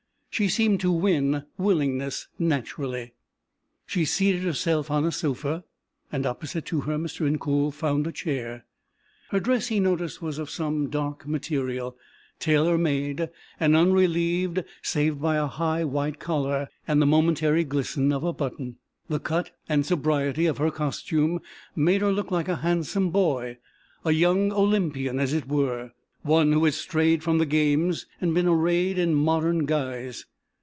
She 0.33 0.47
seemed 0.47 0.79
to 0.79 0.91
win 0.93 1.43
willingness 1.57 2.29
naturally. 2.39 3.13
She 3.85 4.05
seated 4.05 4.43
herself 4.43 4.89
on 4.89 5.03
a 5.05 5.11
sofa, 5.11 5.65
and 6.09 6.25
opposite 6.25 6.65
to 6.67 6.79
her 6.81 6.97
Mr. 6.97 7.27
Incoul 7.29 7.71
found 7.71 8.07
a 8.07 8.13
chair. 8.13 8.65
Her 9.29 9.41
dress 9.41 9.67
he 9.67 9.81
noticed 9.81 10.21
was 10.21 10.39
of 10.39 10.49
some 10.49 10.89
dark 10.89 11.27
material, 11.27 11.97
tailor 12.39 12.77
made, 12.77 13.29
and 13.59 13.75
unrelieved 13.75 14.63
save 14.81 15.19
by 15.19 15.35
a 15.35 15.47
high 15.47 15.83
white 15.83 16.17
collar 16.17 16.69
and 16.87 17.01
the 17.01 17.05
momentary 17.05 17.65
glisten 17.65 18.13
of 18.13 18.23
a 18.23 18.33
button. 18.33 18.77
The 19.09 19.19
cut 19.19 19.51
and 19.67 19.85
sobriety 19.85 20.45
of 20.45 20.59
her 20.59 20.71
costume 20.71 21.41
made 21.75 21.99
her 22.01 22.11
look 22.13 22.31
like 22.31 22.47
a 22.47 22.55
handsome 22.65 23.11
boy, 23.11 23.57
a 24.05 24.11
young 24.13 24.53
Olympian 24.53 25.19
as 25.19 25.33
it 25.33 25.47
were, 25.49 25.91
one 26.23 26.51
who 26.51 26.65
had 26.65 26.73
strayed 26.75 27.23
from 27.23 27.39
the 27.39 27.45
games 27.47 28.05
and 28.19 28.31
been 28.35 28.47
arrayed 28.47 28.95
in 28.95 29.11
modern 29.11 29.65
guise. 29.65 30.23